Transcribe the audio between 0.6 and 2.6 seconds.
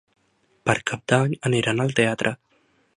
Per Cap d'Any aniran al teatre.